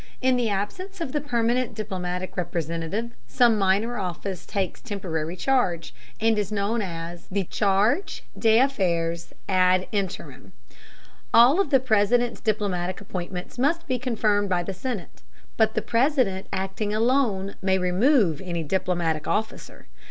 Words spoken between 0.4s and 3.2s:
absence of the permanent diplomatic representative